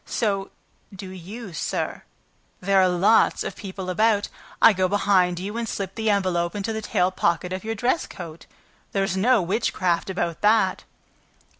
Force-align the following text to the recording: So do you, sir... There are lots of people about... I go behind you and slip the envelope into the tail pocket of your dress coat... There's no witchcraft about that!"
So 0.03 0.49
do 0.91 1.11
you, 1.11 1.53
sir... 1.53 2.01
There 2.59 2.79
are 2.81 2.89
lots 2.89 3.43
of 3.43 3.55
people 3.55 3.87
about... 3.87 4.29
I 4.59 4.73
go 4.73 4.87
behind 4.87 5.39
you 5.39 5.57
and 5.57 5.69
slip 5.69 5.93
the 5.93 6.09
envelope 6.09 6.55
into 6.55 6.73
the 6.73 6.81
tail 6.81 7.11
pocket 7.11 7.53
of 7.53 7.63
your 7.63 7.75
dress 7.75 8.07
coat... 8.07 8.47
There's 8.93 9.15
no 9.15 9.43
witchcraft 9.43 10.09
about 10.09 10.41
that!" 10.41 10.85